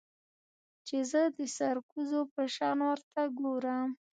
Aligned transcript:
چې 0.87 0.97
زه 1.11 1.21
د 1.37 1.39
سرکوزو 1.57 2.21
په 2.33 2.43
شان 2.55 2.77
ورته 2.89 3.21
گورم. 3.39 3.89